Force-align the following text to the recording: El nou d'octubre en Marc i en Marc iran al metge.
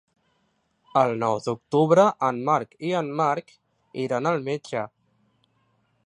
El 1.01 1.11
nou 1.23 1.35
d'octubre 1.47 2.05
en 2.29 2.39
Marc 2.47 2.73
i 2.91 2.93
en 3.01 3.11
Marc 3.19 3.53
iran 4.05 4.31
al 4.31 4.41
metge. 4.51 4.87